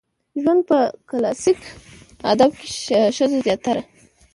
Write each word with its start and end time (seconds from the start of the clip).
زموږ 0.41 0.59
په 0.69 0.79
کلاسيک 1.09 1.59
ادب 2.31 2.51
کې 2.59 2.67
ښځه 3.17 3.37
زياتره 3.45 3.83